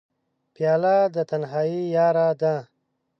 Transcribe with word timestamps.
پیاله 0.53 0.95
د 1.15 1.15
تنهایۍ 1.29 1.81
یاره 1.95 2.27
ده. 2.41 2.55